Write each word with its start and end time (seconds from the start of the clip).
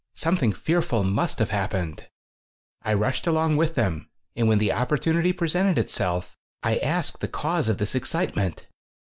Something 0.15 0.51
fearful 0.51 1.03
must 1.03 1.37
have 1.37 1.51
hap 1.51 1.73
pened. 1.73 2.07
I 2.81 2.95
rushed 2.95 3.27
along 3.27 3.57
with 3.57 3.75
them 3.75 4.09
and 4.35 4.47
when 4.47 4.57
the 4.57 4.71
opportunity 4.71 5.31
presented 5.31 5.77
itself 5.77 6.35
I 6.63 6.79
asked 6.79 7.19
the 7.19 7.27
cause 7.27 7.67
of 7.67 7.77
this 7.77 7.93
excitement. 7.93 8.65